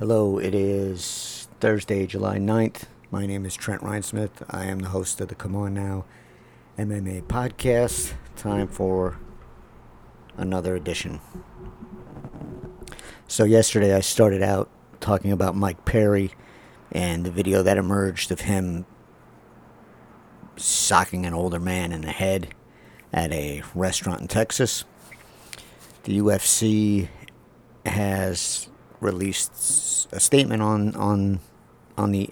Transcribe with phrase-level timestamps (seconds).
[0.00, 2.84] Hello, it is Thursday, July 9th.
[3.10, 4.42] My name is Trent Reinsmith.
[4.48, 6.06] I am the host of the Come On Now
[6.78, 8.14] MMA podcast.
[8.34, 9.18] Time for
[10.38, 11.20] another edition.
[13.28, 16.30] So, yesterday I started out talking about Mike Perry
[16.90, 18.86] and the video that emerged of him
[20.56, 22.54] socking an older man in the head
[23.12, 24.86] at a restaurant in Texas.
[26.04, 27.10] The UFC
[27.84, 28.69] has
[29.00, 31.40] released a statement on on
[31.96, 32.30] on the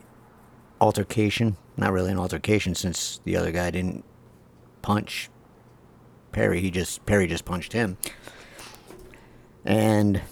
[0.80, 1.56] altercation.
[1.76, 4.04] Not really an altercation since the other guy didn't
[4.82, 5.30] punch
[6.32, 6.60] Perry.
[6.60, 7.96] He just Perry just punched him.
[9.64, 10.22] And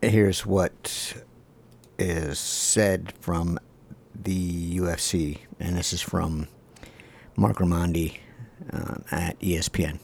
[0.00, 1.14] here's what
[1.98, 3.58] is said from
[4.14, 6.48] the UFC, and this is from
[7.36, 8.18] Mark Raimondi
[8.72, 9.98] uh, at ESPN.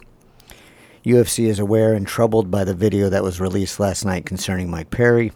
[1.05, 4.88] UFC is aware and troubled by the video that was released last night concerning Mike
[4.88, 5.33] Perry.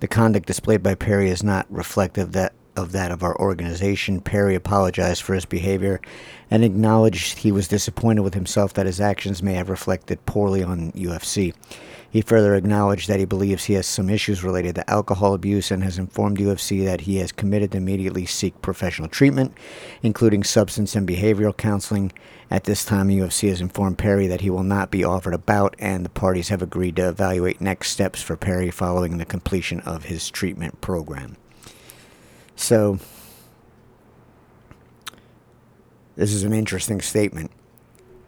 [0.00, 4.20] The conduct displayed by Perry is not reflective that of that of our organization.
[4.20, 6.00] Perry apologized for his behavior
[6.50, 10.92] and acknowledged he was disappointed with himself that his actions may have reflected poorly on
[10.92, 11.54] UFC.
[12.10, 15.82] He further acknowledged that he believes he has some issues related to alcohol abuse and
[15.84, 19.56] has informed UFC that he has committed to immediately seek professional treatment,
[20.02, 22.12] including substance and behavioral counseling.
[22.50, 25.74] At this time, UFC has informed Perry that he will not be offered a bout,
[25.78, 30.04] and the parties have agreed to evaluate next steps for Perry following the completion of
[30.04, 31.36] his treatment program.
[32.54, 33.00] So,
[36.14, 37.50] this is an interesting statement,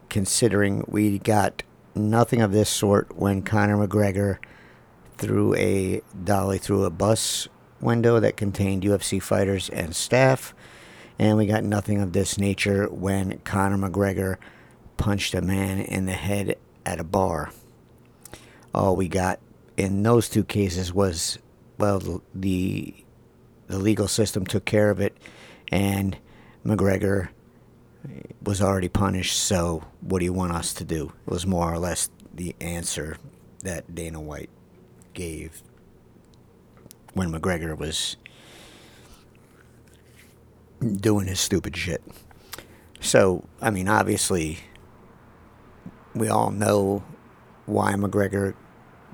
[0.09, 1.63] considering we got
[1.95, 4.39] nothing of this sort when Conor McGregor
[5.17, 7.49] threw a dolly through a bus
[7.81, 10.55] window that contained UFC fighters and staff.
[11.19, 14.37] And we got nothing of this nature when Conor McGregor
[14.97, 17.51] punched a man in the head at a bar.
[18.75, 19.41] All we got
[19.77, 21.39] in those two cases was,
[21.79, 22.95] well, the
[23.67, 25.17] the legal system took care of it,
[25.71, 26.17] and
[26.65, 27.29] McGregor
[28.43, 31.13] was already punished, so what do you want us to do?
[31.27, 33.19] It was more or less the answer
[33.63, 34.51] that Dana White
[35.13, 35.63] gave
[37.13, 38.17] when McGregor was
[40.81, 42.03] doing his stupid shit.
[43.01, 44.59] So, I mean, obviously,
[46.15, 47.05] we all know
[47.67, 48.55] why McGregor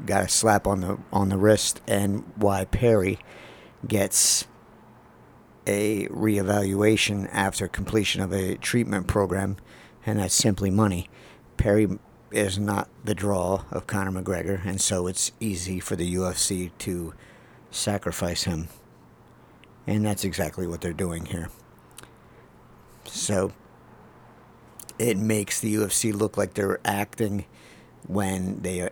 [0.05, 3.19] got a slap on the on the wrist and why Perry
[3.87, 4.47] gets
[5.67, 9.57] a reevaluation after completion of a treatment program,
[10.05, 11.09] and that's simply money.
[11.57, 11.99] Perry
[12.31, 17.15] is not the draw of Conor McGregor, and so it's easy for the UFC to
[17.71, 18.69] sacrifice him.
[19.87, 21.51] And that's exactly what they're doing here.
[23.05, 23.53] So
[24.99, 27.45] it makes the UFC look like they're acting
[28.07, 28.89] when they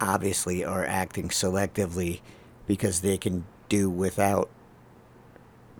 [0.00, 2.20] obviously are acting selectively
[2.66, 4.50] because they can do without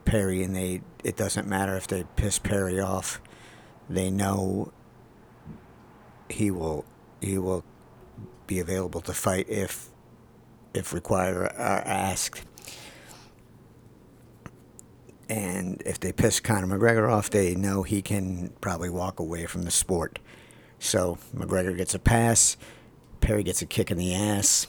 [0.04, 3.20] Perry, and they it doesn't matter if they piss Perry off.
[3.90, 4.72] They know
[6.28, 6.84] he will
[7.20, 7.64] he will
[8.46, 9.90] be available to fight if
[10.74, 12.44] if required or asked.
[15.28, 19.62] And if they piss Conor McGregor off, they know he can probably walk away from
[19.62, 20.18] the sport.
[20.78, 22.56] So McGregor gets a pass,
[23.20, 24.68] Perry gets a kick in the ass,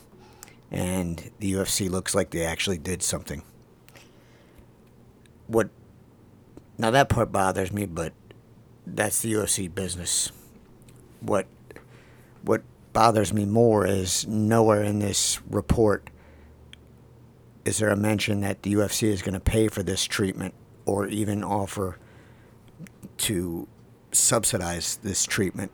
[0.71, 3.43] and the UFC looks like they actually did something
[5.47, 5.69] what
[6.77, 8.13] now that part bothers me, but
[8.85, 10.31] that's the UFC business.
[11.21, 11.47] What
[12.43, 12.63] what
[12.93, 16.09] bothers me more is nowhere in this report
[17.67, 20.53] is there a mention that the UFC is going to pay for this treatment
[20.85, 21.99] or even offer
[23.17, 23.67] to
[24.13, 25.71] subsidize this treatment.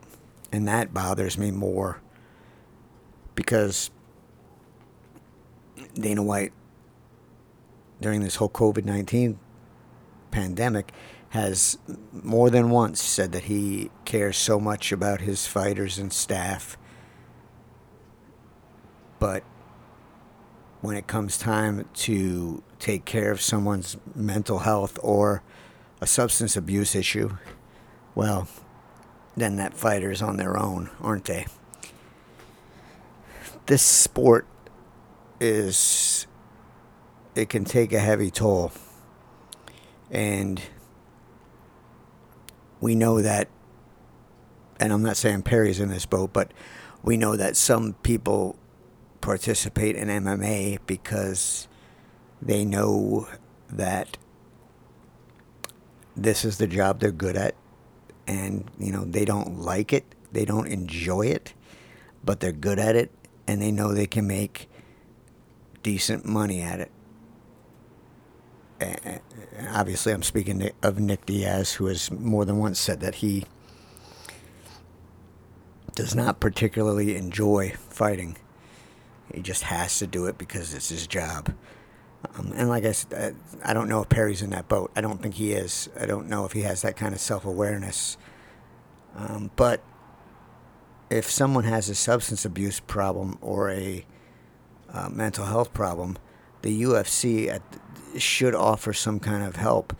[0.51, 2.01] And that bothers me more
[3.35, 3.91] because
[5.93, 6.51] Dana White,
[8.01, 9.39] during this whole COVID 19
[10.31, 10.91] pandemic
[11.29, 11.77] has
[12.11, 16.75] more than once said that he cares so much about his fighters and staff.
[19.19, 19.43] But
[20.83, 25.41] when it comes time to take care of someone's mental health or
[26.01, 27.37] a substance abuse issue,
[28.15, 28.49] well,
[29.37, 31.45] then that fighter's on their own, aren't they?
[33.67, 34.45] This sport
[35.39, 36.27] is,
[37.33, 38.73] it can take a heavy toll.
[40.11, 40.61] And
[42.81, 43.47] we know that,
[44.81, 46.51] and I'm not saying Perry's in this boat, but
[47.01, 48.57] we know that some people
[49.25, 51.67] participate in MMA because
[52.41, 53.27] they know
[53.69, 54.17] that
[56.15, 57.55] this is the job they're good at
[58.27, 61.53] and you know they don't like it they don't enjoy it
[62.23, 63.11] but they're good at it
[63.47, 64.69] and they know they can make
[65.81, 66.91] decent money at it.
[68.79, 69.21] And
[69.69, 73.45] obviously, I'm speaking of Nick Diaz, who has more than once said that he
[75.95, 78.37] does not particularly enjoy fighting.
[79.33, 81.53] He just has to do it because it's his job.
[82.35, 84.91] Um, and like I said, I don't know if Perry's in that boat.
[84.95, 85.89] I don't think he is.
[85.99, 88.17] I don't know if he has that kind of self awareness.
[89.15, 89.83] Um, but
[91.09, 94.05] if someone has a substance abuse problem or a
[94.91, 96.17] uh, mental health problem,
[96.61, 97.61] the UFC at,
[98.17, 99.95] should offer some kind of help,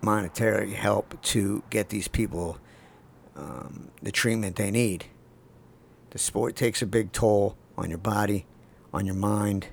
[0.00, 2.58] monetary help, to get these people
[3.36, 5.06] um, the treatment they need.
[6.10, 8.46] The sport takes a big toll on your body,
[8.92, 9.68] on your mind,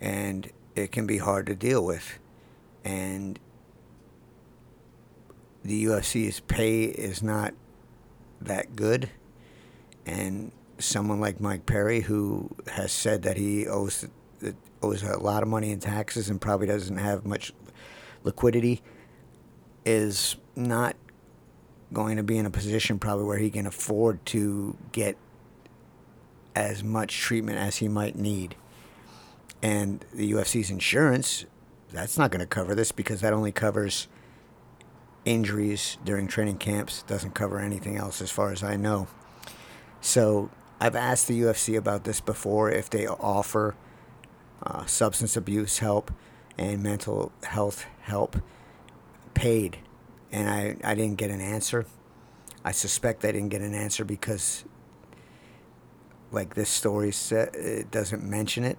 [0.00, 2.18] and it can be hard to deal with.
[2.84, 3.38] And
[5.64, 7.54] the UFC's pay is not
[8.40, 9.10] that good.
[10.04, 14.06] And someone like Mike Perry, who has said that he owes
[14.82, 17.52] owes a lot of money in taxes and probably doesn't have much
[18.24, 18.82] liquidity,
[19.84, 20.96] is not
[21.92, 25.16] going to be in a position probably where he can afford to get
[26.54, 28.56] as much treatment as he might need.
[29.62, 31.46] And the UFC's insurance,
[31.92, 34.08] that's not going to cover this because that only covers
[35.24, 39.06] injuries during training camps, doesn't cover anything else as far as I know.
[40.00, 40.50] So
[40.80, 43.76] I've asked the UFC about this before if they offer
[44.64, 46.12] uh, substance abuse help
[46.58, 48.36] and mental health help
[49.34, 49.78] paid.
[50.30, 51.86] And I, I didn't get an answer.
[52.64, 54.64] I suspect I didn't get an answer because,
[56.32, 58.78] like this story said, it doesn't mention it.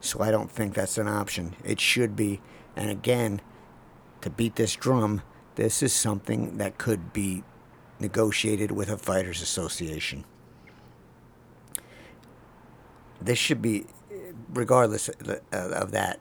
[0.00, 1.54] So I don't think that's an option.
[1.64, 2.40] It should be.
[2.74, 3.40] And again,
[4.22, 5.22] to beat this drum,
[5.56, 7.44] this is something that could be
[8.00, 10.24] negotiated with a fighters association
[13.24, 13.86] this should be,
[14.52, 15.08] regardless
[15.52, 16.18] of that,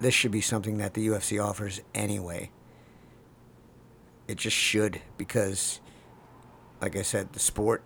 [0.00, 2.50] this should be something that the UFC offers anyway.
[4.26, 5.80] It just should because,
[6.80, 7.84] like I said, the sport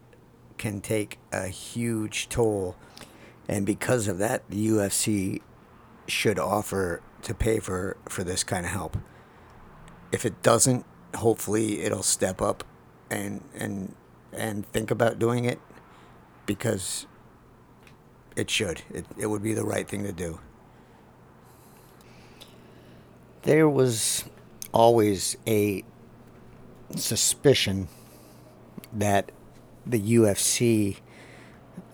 [0.59, 2.77] can take a huge toll.
[3.49, 5.41] And because of that, the UFC
[6.09, 8.97] should offer to pay for, for this kind of help.
[10.13, 12.65] If it doesn't, hopefully it'll step up
[13.11, 13.95] and and
[14.33, 15.61] and think about doing it
[16.45, 17.07] because
[18.37, 18.83] it should.
[18.93, 20.41] It, it would be the right thing to do.
[23.43, 24.25] There was
[24.73, 25.85] always a
[26.95, 27.89] suspicion
[28.93, 29.33] that
[29.87, 30.97] the UFC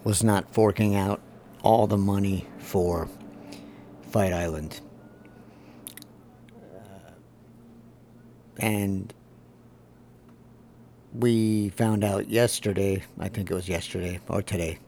[0.05, 1.21] was not forking out
[1.63, 3.09] all the money for
[4.11, 4.81] Fight Island.
[6.57, 7.13] Uh,
[8.59, 9.13] and
[11.15, 14.79] we found out yesterday, I think it was yesterday or today,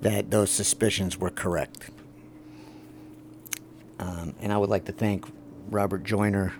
[0.00, 1.90] that those suspicions were correct.
[3.98, 5.26] Um, and I would like to thank
[5.68, 6.54] Robert Joyner,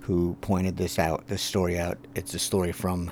[0.00, 1.98] who pointed this out, this story out.
[2.14, 3.10] It's a story from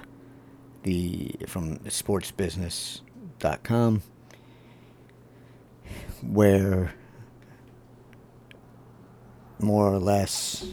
[0.84, 4.02] the from sportsbusiness.com
[6.22, 6.94] where
[9.58, 10.66] more or less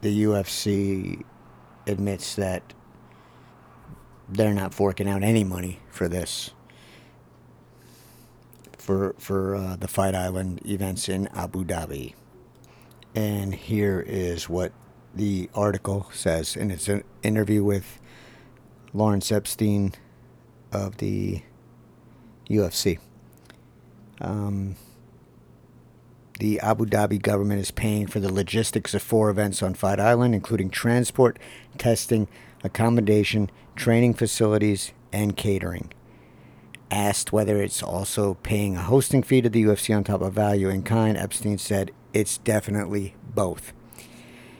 [0.00, 1.22] the UFC
[1.86, 2.62] admits that
[4.28, 6.50] they're not forking out any money for this
[8.76, 12.14] for for uh, the Fight Island events in Abu Dhabi.
[13.14, 14.72] And here is what
[15.14, 17.97] the article says, and it's an interview with
[18.92, 19.94] Lawrence Epstein
[20.72, 21.42] of the
[22.48, 22.98] UFC.
[24.20, 24.76] Um,
[26.38, 30.34] the Abu Dhabi government is paying for the logistics of four events on Fight Island,
[30.34, 31.38] including transport,
[31.78, 32.28] testing,
[32.62, 35.92] accommodation, training facilities, and catering.
[36.90, 40.68] Asked whether it's also paying a hosting fee to the UFC on top of value
[40.68, 43.72] in kind, Epstein said it's definitely both.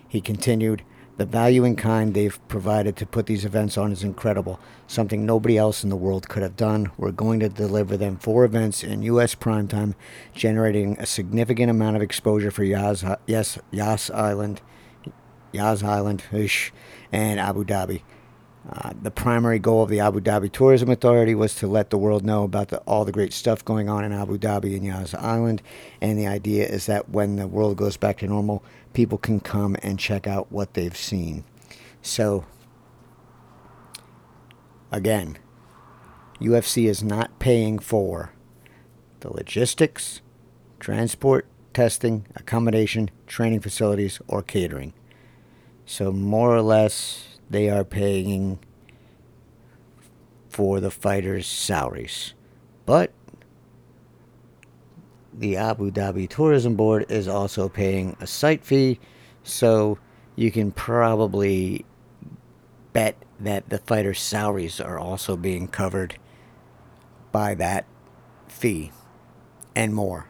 [0.08, 0.82] He continued,
[1.18, 5.58] The value in kind they've provided to put these events on is incredible, something nobody
[5.58, 6.92] else in the world could have done.
[6.96, 9.34] We're going to deliver them four events in U.S.
[9.34, 9.96] primetime,
[10.32, 14.60] generating a significant amount of exposure for Yas, yes, Yas Island,
[15.50, 16.22] Yas Island,
[17.10, 18.02] and Abu Dhabi.
[18.70, 22.24] Uh, the primary goal of the Abu Dhabi Tourism Authority was to let the world
[22.24, 25.62] know about the, all the great stuff going on in Abu Dhabi and Yas Island.
[26.00, 28.62] And the idea is that when the world goes back to normal,
[28.92, 31.44] people can come and check out what they've seen.
[32.02, 32.44] So,
[34.92, 35.38] again,
[36.40, 38.32] UFC is not paying for
[39.20, 40.20] the logistics,
[40.78, 44.92] transport, testing, accommodation, training facilities, or catering.
[45.86, 48.58] So, more or less, they are paying
[50.48, 52.34] for the fighters' salaries.
[52.84, 53.12] But
[55.32, 58.98] the Abu Dhabi Tourism Board is also paying a site fee,
[59.42, 59.98] so
[60.36, 61.84] you can probably
[62.92, 66.18] bet that the fighters' salaries are also being covered
[67.30, 67.86] by that
[68.48, 68.90] fee
[69.76, 70.28] and more.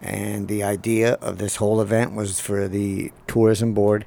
[0.00, 4.04] And the idea of this whole event was for the tourism board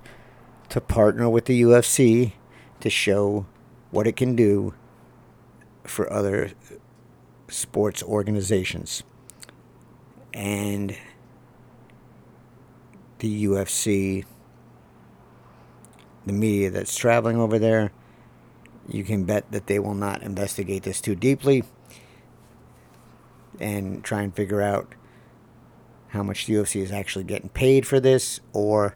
[0.69, 2.33] to partner with the UFC
[2.79, 3.45] to show
[3.91, 4.73] what it can do
[5.83, 6.51] for other
[7.47, 9.03] sports organizations.
[10.33, 10.97] And
[13.19, 14.25] the UFC,
[16.25, 17.91] the media that's traveling over there,
[18.87, 21.63] you can bet that they will not investigate this too deeply
[23.59, 24.93] and try and figure out
[26.09, 28.95] how much the UFC is actually getting paid for this or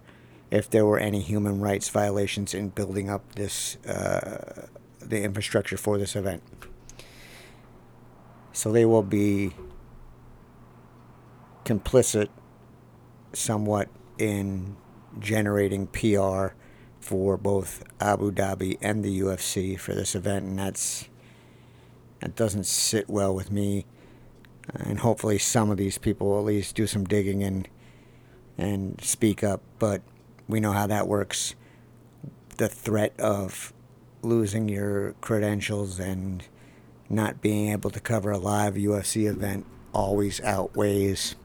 [0.51, 4.68] if there were any human rights violations in building up this uh,
[5.00, 6.44] the infrastructure for this event.
[8.51, 9.53] So they will be
[11.65, 12.29] complicit
[13.32, 14.75] somewhat in
[15.20, 16.48] generating PR
[17.00, 21.08] for both Abu Dhabi and the UFC for this event, and that's
[22.20, 23.86] that doesn't sit well with me.
[24.74, 27.68] And hopefully, some of these people will at least do some digging and
[28.58, 29.62] and speak up.
[29.79, 30.01] But
[30.50, 31.56] we know how that works.
[32.58, 33.72] The threat of
[34.22, 36.44] losing your credentials and
[37.08, 41.36] not being able to cover a live UFC event always outweighs,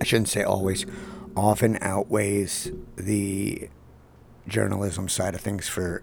[0.00, 0.86] I shouldn't say always,
[1.34, 3.68] often outweighs the
[4.46, 6.02] journalism side of things for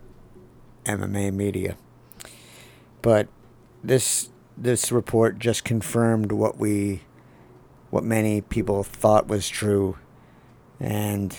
[0.86, 1.78] MMA media.
[3.02, 3.28] But
[3.84, 7.02] this this report just confirmed what we
[7.90, 9.98] what many people thought was true.
[10.80, 11.36] And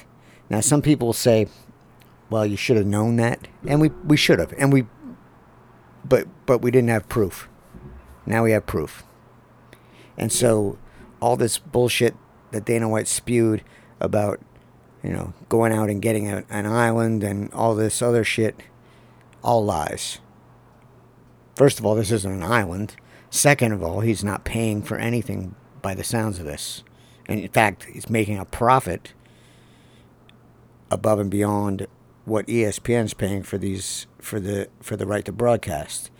[0.51, 1.49] now some people will say,
[2.31, 3.49] well, you should have known that.
[3.67, 4.55] And we, we should have.
[4.57, 4.87] And we
[6.05, 7.49] but but we didn't have proof.
[8.27, 9.05] Now we have proof.
[10.17, 10.79] And so
[11.21, 12.17] all this bullshit
[12.51, 13.63] that Dana White spewed
[14.01, 14.41] about,
[15.03, 18.63] you know, going out and getting a, an island and all this other shit,
[19.43, 20.19] all lies.
[21.55, 22.97] First of all, this isn't an island.
[23.31, 26.83] Second of all, he's not paying for anything by the sounds of this.
[27.27, 29.15] And in fact, he's making a profit
[30.93, 31.87] above and beyond
[32.25, 36.11] what ESPN's paying for these for the for the right to broadcast.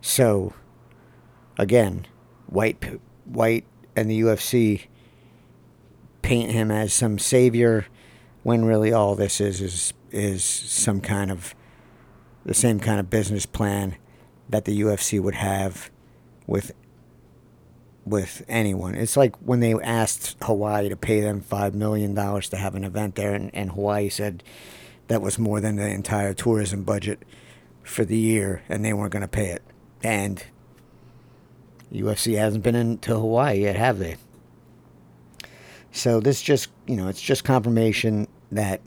[0.00, 0.52] So
[1.58, 2.06] again,
[2.46, 3.64] White White
[3.96, 4.86] and the UFC
[6.20, 7.86] paint him as some savior
[8.42, 11.54] when really all this is is is some kind of
[12.44, 13.96] the same kind of business plan
[14.48, 15.90] that the UFC would have
[16.46, 16.72] with
[18.04, 18.94] with anyone.
[18.94, 22.84] It's like when they asked Hawaii to pay them five million dollars to have an
[22.84, 24.42] event there, and, and Hawaii said
[25.08, 27.22] that was more than the entire tourism budget
[27.82, 29.62] for the year, and they weren't going to pay it.
[30.02, 30.44] And
[31.92, 34.16] UFC hasn't been into Hawaii yet, have they?
[35.92, 38.80] So this just, you know, it's just confirmation that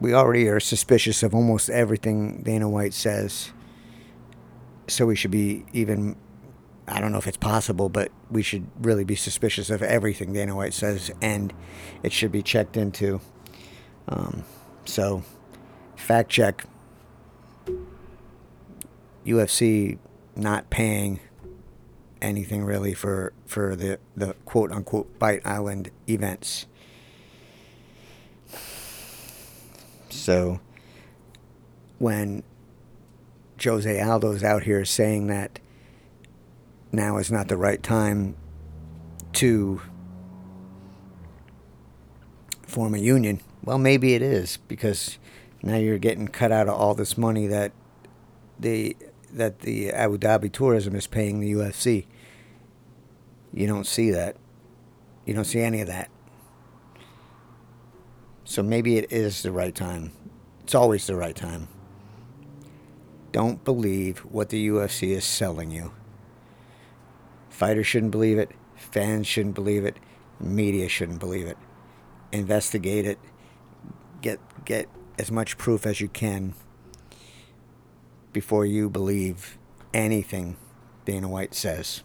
[0.00, 3.52] we already are suspicious of almost everything Dana White says.
[4.88, 6.16] So we should be even
[6.88, 10.56] I don't know if it's possible, but we should really be suspicious of everything Dana
[10.56, 11.52] White says, and
[12.02, 13.20] it should be checked into.
[14.08, 14.44] Um,
[14.86, 15.22] so,
[15.96, 16.64] fact check
[19.26, 19.98] UFC
[20.34, 21.20] not paying
[22.22, 26.66] anything really for for the the quote unquote Fight Island events.
[30.08, 30.60] So
[31.98, 32.42] when
[33.62, 35.60] Jose Aldo's out here saying that
[36.92, 38.36] now is not the right time
[39.34, 39.80] to
[42.66, 43.40] form a union.
[43.62, 45.18] Well, maybe it is because
[45.62, 47.72] now you're getting cut out of all this money that
[48.58, 48.96] the
[49.32, 52.06] that the Abu Dhabi tourism is paying the UFC.
[53.52, 54.36] You don't see that.
[55.26, 56.10] You don't see any of that.
[58.44, 60.12] So maybe it is the right time.
[60.62, 61.68] It's always the right time.
[63.32, 65.92] Don't believe what the UFC is selling you.
[67.50, 68.50] Fighters shouldn't believe it.
[68.76, 69.96] Fans shouldn't believe it.
[70.40, 71.58] Media shouldn't believe it.
[72.32, 73.18] Investigate it.
[74.20, 76.54] Get get as much proof as you can
[78.32, 79.58] before you believe
[79.92, 80.56] anything
[81.04, 82.02] Dana White says.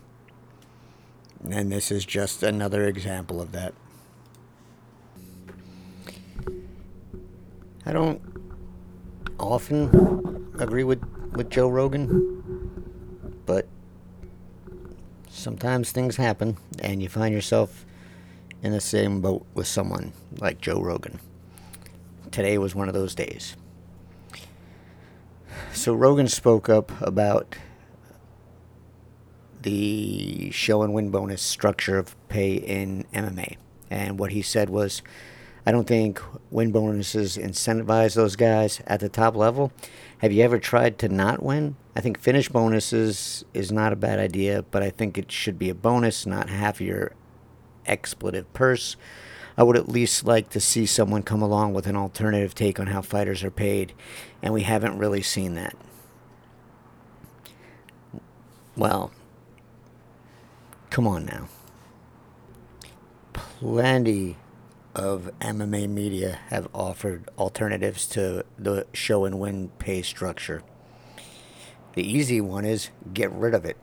[1.49, 3.73] And this is just another example of that.
[7.85, 8.21] I don't
[9.39, 11.03] often agree with,
[11.35, 12.81] with Joe Rogan,
[13.45, 13.67] but
[15.29, 17.85] sometimes things happen and you find yourself
[18.61, 21.19] in the same boat with someone like Joe Rogan.
[22.31, 23.55] Today was one of those days.
[25.73, 27.55] So Rogan spoke up about
[29.63, 33.57] the show and win bonus structure of pay in MMA.
[33.89, 35.01] And what he said was,
[35.65, 36.21] I don't think
[36.51, 39.71] win bonuses incentivize those guys at the top level.
[40.23, 41.75] Have you ever tried to not win?
[41.97, 45.69] I think finish bonuses is not a bad idea, but I think it should be
[45.69, 47.11] a bonus, not half your
[47.85, 48.95] expletive purse.
[49.57, 52.87] I would at least like to see someone come along with an alternative take on
[52.87, 53.91] how fighters are paid,
[54.41, 55.75] and we haven't really seen that.
[58.77, 59.11] Well,
[60.89, 61.49] come on now.
[63.33, 64.37] Plenty
[64.95, 70.63] of MMA media have offered alternatives to the show and win pay structure.
[71.93, 73.77] The easy one is get rid of it.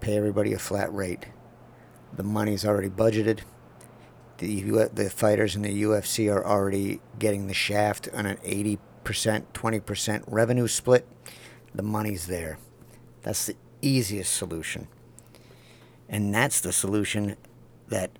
[0.00, 1.26] Pay everybody a flat rate.
[2.14, 3.40] The money's already budgeted.
[4.38, 10.24] The, the fighters in the UFC are already getting the shaft on an 80%, 20%
[10.26, 11.06] revenue split.
[11.74, 12.58] The money's there.
[13.22, 14.88] That's the easiest solution.
[16.08, 17.36] And that's the solution
[17.88, 18.12] that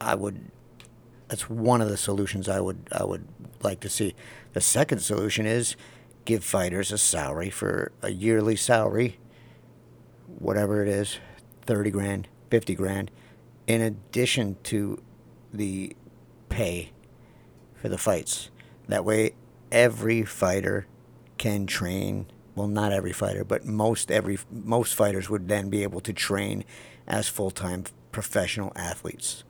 [0.00, 0.50] I would
[1.28, 3.26] that's one of the solutions I would I would
[3.62, 4.14] like to see.
[4.52, 5.76] The second solution is
[6.24, 9.18] give fighters a salary for a yearly salary,
[10.38, 11.18] whatever it is,
[11.66, 13.10] 30 grand, 50 grand,
[13.66, 15.02] in addition to
[15.52, 15.96] the
[16.48, 16.92] pay
[17.74, 18.50] for the fights.
[18.88, 19.32] That way
[19.72, 20.86] every fighter
[21.38, 26.00] can train well not every fighter but most every most fighters would then be able
[26.00, 26.64] to train
[27.06, 29.44] as full-time professional athletes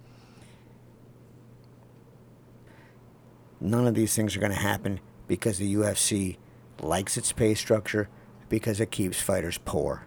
[3.61, 6.37] none of these things are going to happen because the UFC
[6.81, 8.09] likes its pay structure
[8.49, 10.07] because it keeps fighters poor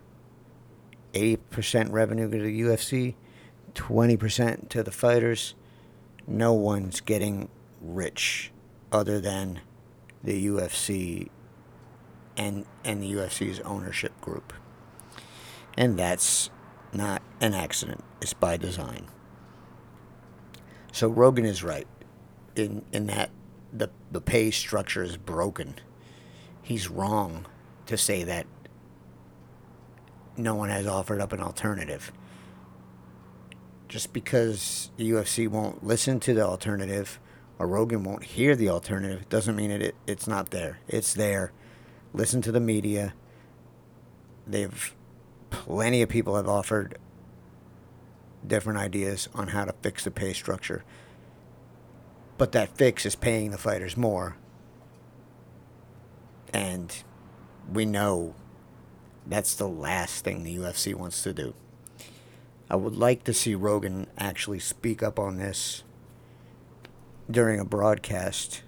[1.14, 3.16] 80% revenue to the UFC
[3.74, 5.56] 20% to the fighters
[6.28, 7.50] no one's getting
[7.82, 8.52] rich
[8.92, 9.62] other than
[10.24, 11.30] the UFC
[12.38, 14.54] and and the UFC's ownership group.
[15.78, 16.50] And that's
[16.94, 18.04] not an accident.
[18.22, 19.08] It's by design.
[20.92, 21.88] So Rogan is right
[22.56, 23.30] in in that
[23.72, 25.76] the the pay structure is broken.
[26.62, 27.46] He's wrong
[27.86, 28.46] to say that
[30.38, 32.12] no one has offered up an alternative.
[33.88, 37.20] Just because the UFC won't listen to the alternative
[37.58, 40.80] or Rogan won't hear the alternative doesn't mean it, it it's not there.
[40.88, 41.52] It's there
[42.14, 43.14] listen to the media.
[44.48, 44.96] They've
[45.50, 46.98] plenty of people have offered
[48.46, 50.84] different ideas on how to fix the pay structure.
[52.40, 54.38] But that fix is paying the fighters more.
[56.54, 57.04] And
[57.72, 58.34] we know
[59.28, 61.54] that's the last thing the UFC wants to do.
[62.70, 65.84] I would like to see Rogan actually speak up on this
[67.30, 68.64] during a broadcast.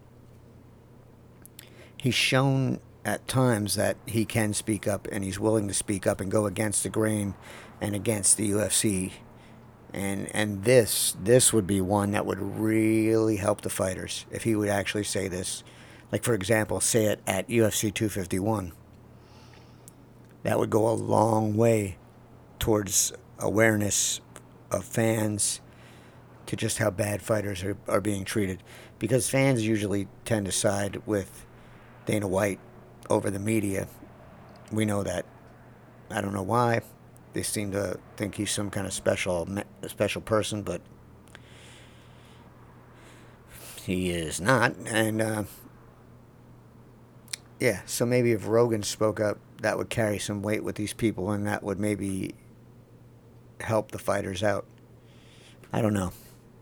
[1.96, 6.20] He's shown at times that he can speak up and he's willing to speak up
[6.20, 7.36] and go against the grain
[7.80, 9.14] and against the UFC.
[9.94, 14.56] And and this this would be one that would really help the fighters if he
[14.56, 15.64] would actually say this.
[16.12, 18.74] Like for example, say it at UFC 251.
[20.44, 21.98] That would go a long way
[22.60, 24.22] towards awareness
[24.72, 25.62] of fans
[26.46, 28.64] to just how bad fighters are, are being treated.
[29.00, 31.46] Because fans usually tend to side with
[32.06, 32.60] Dana White
[33.10, 33.88] over the media.
[34.72, 35.26] We know that.
[36.10, 36.82] I don't know why.
[37.34, 39.48] They seem to think he's some kind of special
[39.88, 40.82] special person, but
[43.86, 44.76] he is not.
[44.86, 45.44] And uh,
[47.60, 51.32] yeah, so maybe if Rogan spoke up, that would carry some weight with these people,
[51.32, 52.34] and that would maybe
[53.60, 54.66] help the fighters out.
[55.72, 56.12] I don't know.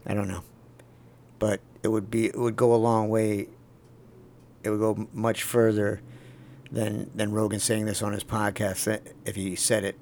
[0.05, 0.43] I don't know,
[1.39, 3.47] but it would be it would go a long way.
[4.63, 6.01] It would go much further
[6.71, 9.97] than than Rogan saying this on his podcast if he said it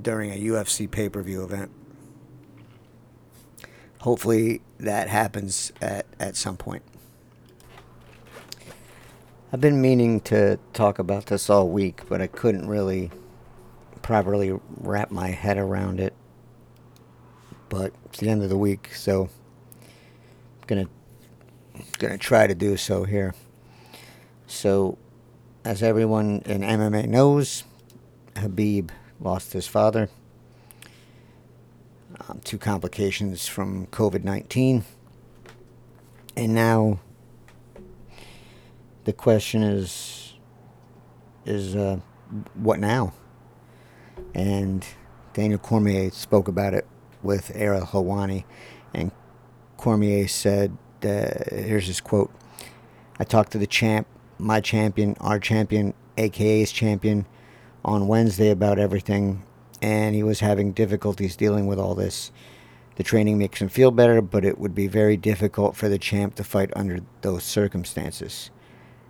[0.00, 1.70] during a UFC pay per view event.
[4.00, 6.82] Hopefully that happens at, at some point.
[9.52, 13.10] I've been meaning to talk about this all week, but I couldn't really
[14.00, 16.14] properly wrap my head around it.
[17.68, 19.28] But it's the end of the week, so
[20.60, 20.88] I'm gonna
[21.98, 23.34] gonna try to do so here.
[24.46, 24.98] So
[25.64, 27.64] as everyone in MMA knows,
[28.34, 30.08] Khabib lost his father
[32.28, 34.84] um, to complications from COVID 19.
[36.36, 37.00] And now
[39.04, 40.34] the question is
[41.44, 41.98] is uh,
[42.54, 43.12] what now?
[44.34, 44.86] And
[45.32, 46.86] Daniel Cormier spoke about it
[47.22, 48.44] with Ariel Helwani,
[48.94, 49.10] and
[49.76, 52.30] Cormier said, uh, here's his quote
[53.18, 54.06] I talked to the champ
[54.40, 57.26] my champion, our champion, AKA's champion,
[57.84, 59.42] on Wednesday about everything.
[59.82, 62.30] and he was having difficulties dealing with all this.
[62.96, 66.34] The training makes him feel better, but it would be very difficult for the champ
[66.34, 68.50] to fight under those circumstances.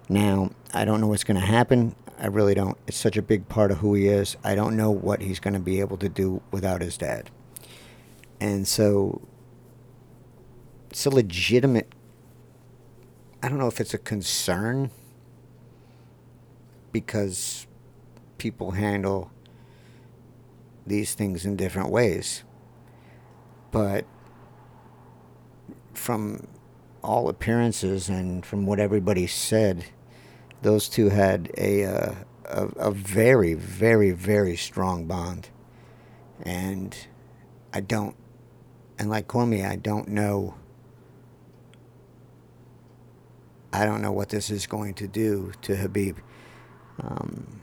[0.09, 1.97] Now, I don't know what's going to happen.
[2.21, 2.79] I really don't.
[2.87, 4.37] It's such a big part of who he is.
[4.45, 7.31] I don't know what he's going to be able to do without his dad.
[8.39, 9.21] And so
[10.91, 11.93] it's a legitimate
[13.43, 14.91] I don't know if it's a concern
[16.93, 17.67] because
[18.41, 19.31] people handle
[20.87, 22.43] these things in different ways.
[23.71, 24.07] But
[25.93, 26.47] from
[27.05, 29.85] all appearances and from what everybody said,
[30.63, 32.15] those two had a, uh,
[32.47, 35.51] a, a very, very, very strong bond.
[36.43, 36.97] And
[37.75, 38.17] I don't,
[38.99, 40.55] and like Cormier, I don't know
[43.73, 46.17] I don't know what this is going to do to Khabib.
[47.01, 47.60] Um,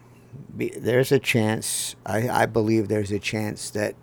[0.57, 1.95] be, there's a chance.
[2.05, 3.95] I, I believe there's a chance that,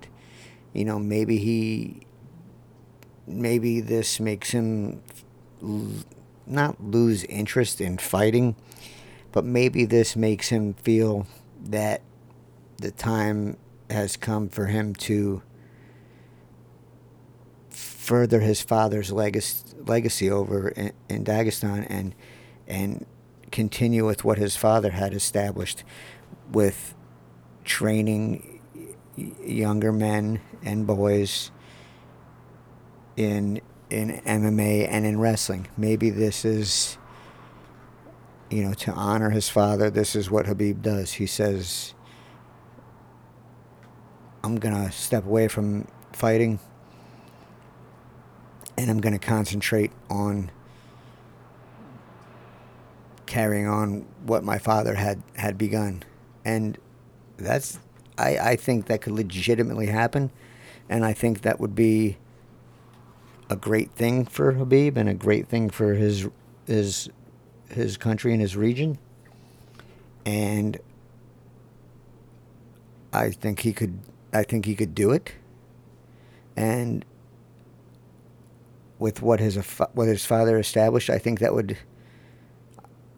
[0.72, 2.06] you know, maybe he,
[3.26, 5.02] maybe this makes him
[5.62, 5.88] l-
[6.46, 8.56] not lose interest in fighting,
[9.32, 11.26] but maybe this makes him feel
[11.64, 12.02] that
[12.78, 13.56] the time
[13.90, 15.42] has come for him to
[17.70, 22.14] further his father's legacy, legacy over in, in Dagestan and
[22.66, 23.06] and
[23.50, 25.84] continue with what his father had established
[26.52, 26.94] with
[27.64, 28.60] training
[29.16, 31.50] younger men and boys
[33.16, 35.68] in in MMA and in wrestling.
[35.76, 36.98] Maybe this is
[38.50, 39.90] you know to honor his father.
[39.90, 41.12] This is what Khabib does.
[41.14, 41.94] He says
[44.42, 46.58] I'm going to step away from fighting
[48.76, 50.50] and I'm going to concentrate on
[53.26, 56.02] carrying on what my father had had begun,
[56.44, 56.78] and
[57.36, 57.78] that's
[58.18, 60.30] I I think that could legitimately happen,
[60.88, 62.16] and I think that would be
[63.50, 66.28] a great thing for Khabib and a great thing for his
[66.66, 67.08] his
[67.68, 68.98] his country and his region,
[70.24, 70.78] and
[73.12, 73.98] I think he could
[74.32, 75.32] I think he could do it,
[76.56, 77.04] and
[78.98, 79.56] with what his
[79.92, 81.76] what his father established, I think that would.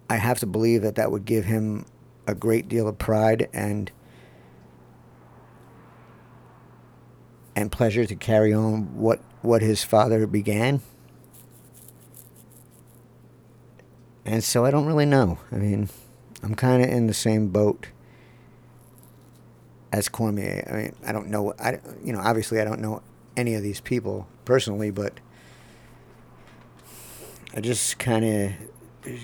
[0.09, 1.85] I have to believe that that would give him
[2.27, 3.91] a great deal of pride and
[7.55, 10.81] and pleasure to carry on what what his father began.
[14.25, 15.39] And so I don't really know.
[15.53, 15.89] I mean,
[16.43, 17.89] I'm kind of in the same boat
[19.93, 20.67] as Cormier.
[20.69, 21.55] I mean, I don't know.
[21.59, 23.03] I you know obviously I don't know
[23.37, 25.21] any of these people personally, but
[27.55, 28.53] I just kind of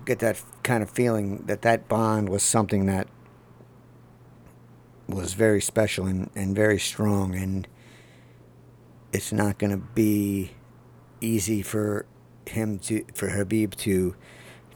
[0.04, 3.08] get that kind of feeling that that bond was something that
[5.08, 7.66] was very special and, and very strong and
[9.12, 10.52] it's not going to be
[11.20, 12.06] easy for
[12.46, 14.14] him to for Khabib to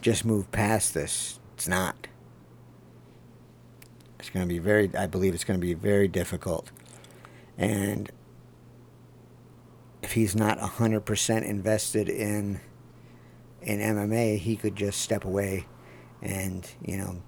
[0.01, 1.41] just move past this.
[1.55, 2.07] It's not.
[4.19, 6.71] It's going to be very I believe it's going to be very difficult.
[7.59, 8.11] And
[10.03, 12.61] if he's not 100% invested in
[13.67, 15.67] in MMA, he could just step away
[16.23, 17.23] and, you know,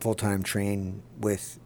[0.00, 1.60] full time train with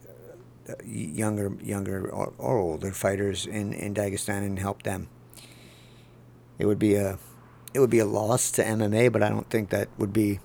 [0.69, 5.07] uh, younger younger or, or, older fighters in, in Dagestan and help them.
[6.59, 7.17] It would be a
[7.73, 10.39] it would be a loss to MMA, but I don't think that would be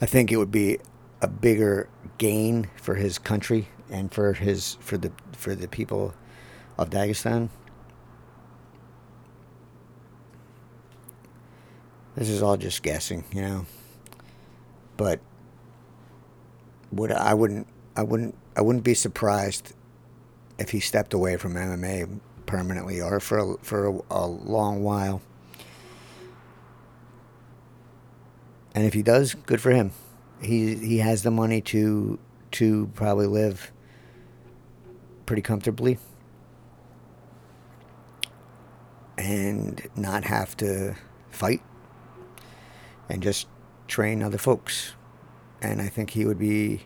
[0.00, 0.78] I think it would be
[1.22, 1.88] a bigger
[2.18, 6.14] gain for his country and for his for the for the people
[6.76, 7.48] of Dagestan.
[12.20, 13.66] This is all just guessing, you know.
[14.98, 15.20] But
[16.92, 19.72] would I wouldn't I wouldn't I wouldn't be surprised
[20.58, 25.22] if he stepped away from MMA permanently or for a, for a, a long while.
[28.74, 29.92] And if he does, good for him.
[30.42, 32.18] He he has the money to
[32.50, 33.72] to probably live
[35.24, 35.96] pretty comfortably
[39.16, 40.96] and not have to
[41.30, 41.62] fight
[43.10, 43.48] and just
[43.88, 44.94] train other folks.
[45.60, 46.82] And I think he would be,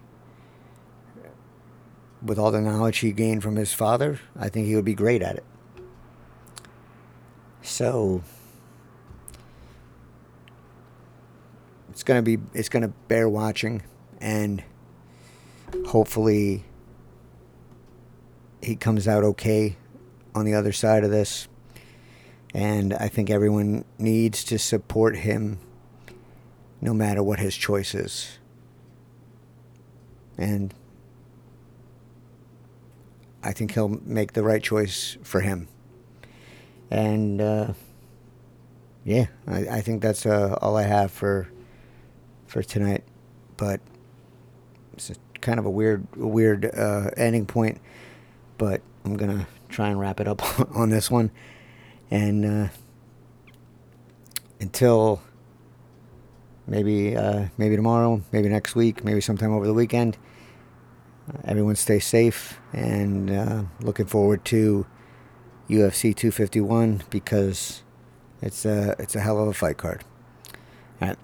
[2.24, 5.22] with all the knowledge he gained from his father, I think he would be great
[5.22, 5.44] at it.
[7.62, 8.22] So
[11.90, 13.82] it's gonna be it's gonna bear watching,
[14.20, 14.62] and
[15.87, 16.64] hopefully
[18.62, 19.76] he comes out okay
[20.34, 21.48] on the other side of this.
[22.52, 25.58] And I think everyone needs to support him
[26.84, 28.38] no matter what his choice is.
[30.36, 30.74] And
[33.42, 35.66] I think he'll make the right choice for him.
[36.90, 37.72] And uh,
[39.02, 41.48] yeah, I, I think that's uh, all I have for
[42.46, 43.02] for tonight.
[43.56, 43.80] But
[44.92, 47.80] it's a, kind of a weird, weird uh, ending point.
[48.58, 50.42] But I'm gonna try and wrap it up
[50.76, 51.30] on this one.
[52.10, 52.68] And uh,
[54.60, 55.22] until
[56.66, 60.16] maybe uh, maybe tomorrow, maybe next week, maybe sometime over the weekend.
[61.44, 64.87] Everyone stay safe and uh, looking forward to
[65.70, 67.83] UFC 251 because
[68.42, 70.05] it's a it's a hell of a fight card.
[71.00, 71.18] All right.